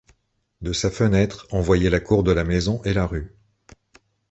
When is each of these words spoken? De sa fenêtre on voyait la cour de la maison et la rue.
De 0.61 0.73
sa 0.73 0.89
fenêtre 0.89 1.47
on 1.51 1.61
voyait 1.61 1.91
la 1.91 1.99
cour 1.99 2.23
de 2.23 2.31
la 2.31 2.43
maison 2.43 2.81
et 2.85 2.91
la 2.95 3.05
rue. 3.05 3.35